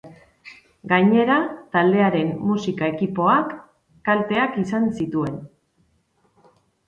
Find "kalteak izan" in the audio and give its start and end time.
4.09-4.89